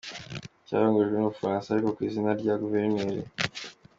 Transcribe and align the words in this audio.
cyakoronijwe 0.65 1.17
n’u 1.17 1.29
Bufaransa 1.31 1.67
ariko 1.69 1.89
ku 1.95 2.01
izina 2.07 2.31
rya 2.41 2.53
guverineri. 2.61 3.21